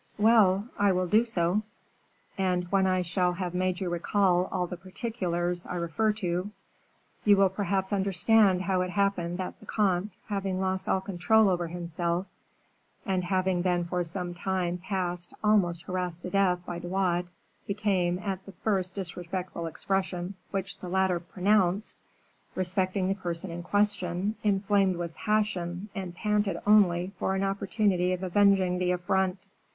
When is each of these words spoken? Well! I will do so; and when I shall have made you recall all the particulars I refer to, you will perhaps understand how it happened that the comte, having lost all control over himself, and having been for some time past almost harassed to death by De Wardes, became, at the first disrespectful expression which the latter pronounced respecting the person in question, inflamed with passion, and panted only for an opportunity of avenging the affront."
Well! 0.17 0.67
I 0.79 0.91
will 0.93 1.05
do 1.05 1.23
so; 1.23 1.61
and 2.35 2.63
when 2.71 2.87
I 2.87 3.03
shall 3.03 3.33
have 3.33 3.53
made 3.53 3.79
you 3.79 3.87
recall 3.87 4.45
all 4.47 4.65
the 4.65 4.75
particulars 4.75 5.63
I 5.67 5.75
refer 5.75 6.11
to, 6.13 6.49
you 7.23 7.37
will 7.37 7.49
perhaps 7.49 7.93
understand 7.93 8.61
how 8.63 8.81
it 8.81 8.89
happened 8.89 9.37
that 9.37 9.59
the 9.59 9.67
comte, 9.67 10.13
having 10.27 10.59
lost 10.59 10.89
all 10.89 11.01
control 11.01 11.49
over 11.49 11.67
himself, 11.67 12.25
and 13.05 13.25
having 13.25 13.61
been 13.61 13.85
for 13.85 14.03
some 14.03 14.33
time 14.33 14.79
past 14.79 15.35
almost 15.43 15.83
harassed 15.83 16.23
to 16.23 16.31
death 16.31 16.65
by 16.65 16.79
De 16.79 16.87
Wardes, 16.87 17.29
became, 17.67 18.17
at 18.17 18.43
the 18.47 18.53
first 18.53 18.95
disrespectful 18.95 19.67
expression 19.67 20.33
which 20.49 20.79
the 20.79 20.89
latter 20.89 21.19
pronounced 21.19 21.99
respecting 22.55 23.07
the 23.07 23.13
person 23.13 23.51
in 23.51 23.61
question, 23.61 24.33
inflamed 24.41 24.95
with 24.95 25.13
passion, 25.13 25.89
and 25.93 26.15
panted 26.15 26.57
only 26.65 27.11
for 27.19 27.35
an 27.35 27.43
opportunity 27.43 28.11
of 28.13 28.23
avenging 28.23 28.79
the 28.79 28.89
affront." 28.89 29.45